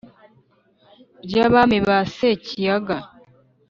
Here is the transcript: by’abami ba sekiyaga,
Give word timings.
by’abami 1.27 1.77
ba 1.87 1.97
sekiyaga, 2.15 2.97